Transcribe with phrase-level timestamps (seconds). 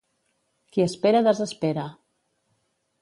[0.75, 1.85] Qui espera desespera